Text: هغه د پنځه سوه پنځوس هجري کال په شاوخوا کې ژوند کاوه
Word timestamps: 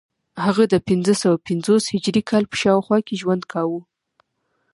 هغه 0.45 0.63
د 0.73 0.75
پنځه 0.87 1.13
سوه 1.21 1.37
پنځوس 1.47 1.83
هجري 1.93 2.21
کال 2.29 2.43
په 2.47 2.55
شاوخوا 2.61 2.97
کې 3.07 3.19
ژوند 3.21 3.43
کاوه 3.51 3.79